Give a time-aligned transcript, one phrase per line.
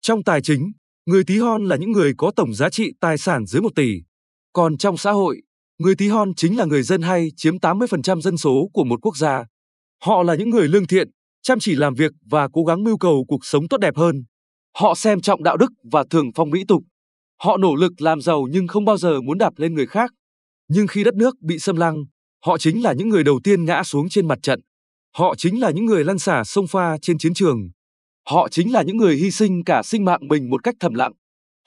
[0.00, 0.72] Trong tài chính,
[1.06, 4.02] người tí hon là những người có tổng giá trị tài sản dưới 1 tỷ.
[4.52, 5.42] Còn trong xã hội,
[5.78, 9.16] người tí hon chính là người dân hay chiếm 80% dân số của một quốc
[9.16, 9.44] gia.
[10.02, 11.10] Họ là những người lương thiện,
[11.42, 14.24] chăm chỉ làm việc và cố gắng mưu cầu cuộc sống tốt đẹp hơn.
[14.76, 16.82] Họ xem trọng đạo đức và thường phong mỹ tục.
[17.42, 20.10] Họ nỗ lực làm giàu nhưng không bao giờ muốn đạp lên người khác.
[20.68, 22.04] Nhưng khi đất nước bị xâm lăng,
[22.44, 24.60] họ chính là những người đầu tiên ngã xuống trên mặt trận.
[25.16, 27.70] Họ chính là những người lăn xả sông pha trên chiến trường.
[28.30, 31.12] Họ chính là những người hy sinh cả sinh mạng mình một cách thầm lặng.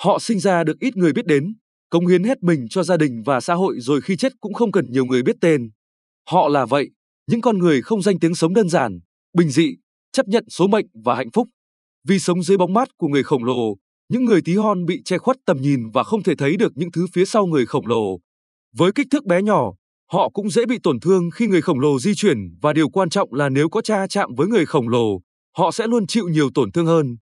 [0.02, 1.56] Họ sinh ra được ít người biết đến,
[1.90, 4.72] cống hiến hết mình cho gia đình và xã hội rồi khi chết cũng không
[4.72, 5.70] cần nhiều người biết tên.
[6.30, 6.90] Họ là vậy,
[7.28, 9.00] những con người không danh tiếng sống đơn giản,
[9.38, 9.76] bình dị,
[10.12, 11.48] chấp nhận số mệnh và hạnh phúc.
[12.08, 13.78] Vì sống dưới bóng mát của người khổng lồ,
[14.10, 16.92] những người tí hon bị che khuất tầm nhìn và không thể thấy được những
[16.92, 18.20] thứ phía sau người khổng lồ.
[18.78, 19.74] Với kích thước bé nhỏ,
[20.12, 23.10] họ cũng dễ bị tổn thương khi người khổng lồ di chuyển và điều quan
[23.10, 25.20] trọng là nếu có cha chạm với người khổng lồ,
[25.58, 27.18] họ sẽ luôn chịu nhiều tổn thương hơn.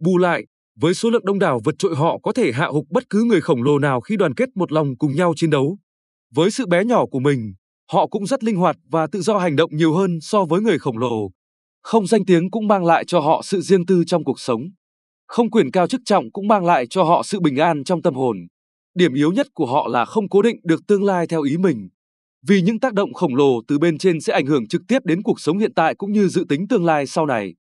[0.00, 0.46] Bù lại,
[0.76, 3.40] với số lượng đông đảo vượt trội họ có thể hạ hục bất cứ người
[3.40, 5.78] khổng lồ nào khi đoàn kết một lòng cùng nhau chiến đấu.
[6.34, 7.54] Với sự bé nhỏ của mình,
[7.92, 10.78] họ cũng rất linh hoạt và tự do hành động nhiều hơn so với người
[10.78, 11.30] khổng lồ.
[11.82, 14.60] Không danh tiếng cũng mang lại cho họ sự riêng tư trong cuộc sống.
[15.26, 18.14] Không quyền cao chức trọng cũng mang lại cho họ sự bình an trong tâm
[18.14, 18.36] hồn.
[18.94, 21.88] Điểm yếu nhất của họ là không cố định được tương lai theo ý mình.
[22.48, 25.22] Vì những tác động khổng lồ từ bên trên sẽ ảnh hưởng trực tiếp đến
[25.22, 27.54] cuộc sống hiện tại cũng như dự tính tương lai sau này.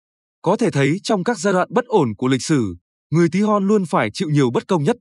[0.42, 2.76] Có thể thấy trong các giai đoạn bất ổn của lịch sử,
[3.10, 4.96] người tí hon luôn phải chịu nhiều bất công nhất.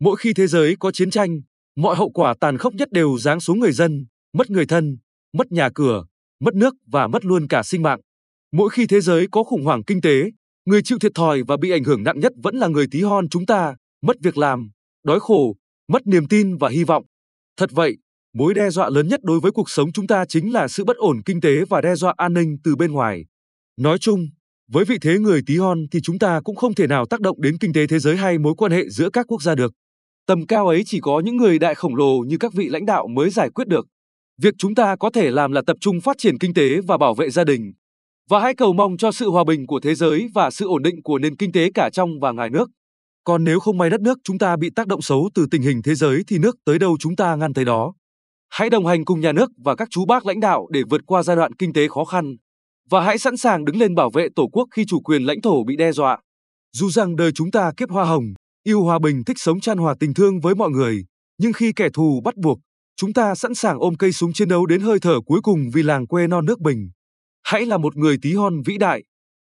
[0.00, 1.40] Mỗi khi thế giới có chiến tranh,
[1.76, 4.98] mọi hậu quả tàn khốc nhất đều giáng xuống người dân, mất người thân,
[5.32, 6.04] mất nhà cửa,
[6.40, 8.00] mất nước và mất luôn cả sinh mạng.
[8.52, 10.30] Mỗi khi thế giới có khủng hoảng kinh tế,
[10.64, 13.28] người chịu thiệt thòi và bị ảnh hưởng nặng nhất vẫn là người tí hon
[13.28, 14.70] chúng ta, mất việc làm,
[15.04, 15.56] đói khổ,
[15.88, 17.04] mất niềm tin và hy vọng.
[17.56, 17.96] Thật vậy,
[18.34, 20.96] mối đe dọa lớn nhất đối với cuộc sống chúng ta chính là sự bất
[20.96, 23.24] ổn kinh tế và đe dọa an ninh từ bên ngoài.
[23.76, 24.26] Nói chung,
[24.68, 27.40] với vị thế người tí hon thì chúng ta cũng không thể nào tác động
[27.40, 29.72] đến kinh tế thế giới hay mối quan hệ giữa các quốc gia được.
[30.26, 33.06] Tầm cao ấy chỉ có những người đại khổng lồ như các vị lãnh đạo
[33.08, 33.86] mới giải quyết được.
[34.42, 37.14] Việc chúng ta có thể làm là tập trung phát triển kinh tế và bảo
[37.14, 37.72] vệ gia đình.
[38.30, 41.02] Và hãy cầu mong cho sự hòa bình của thế giới và sự ổn định
[41.02, 42.70] của nền kinh tế cả trong và ngoài nước.
[43.24, 45.82] Còn nếu không may đất nước chúng ta bị tác động xấu từ tình hình
[45.82, 47.94] thế giới thì nước tới đâu chúng ta ngăn tới đó.
[48.50, 51.22] Hãy đồng hành cùng nhà nước và các chú bác lãnh đạo để vượt qua
[51.22, 52.36] giai đoạn kinh tế khó khăn.
[52.90, 55.64] Và hãy sẵn sàng đứng lên bảo vệ Tổ quốc khi chủ quyền lãnh thổ
[55.64, 56.18] bị đe dọa.
[56.72, 58.24] Dù rằng đời chúng ta kiếp hoa hồng,
[58.64, 61.04] yêu hòa bình thích sống chan hòa tình thương với mọi người,
[61.38, 62.58] nhưng khi kẻ thù bắt buộc,
[62.96, 65.82] chúng ta sẵn sàng ôm cây súng chiến đấu đến hơi thở cuối cùng vì
[65.82, 66.90] làng quê non nước bình.
[67.42, 69.02] Hãy là một người tí hon vĩ đại.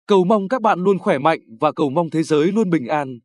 [0.07, 3.19] Cầu mong các bạn luôn khỏe mạnh và cầu mong thế giới luôn bình an.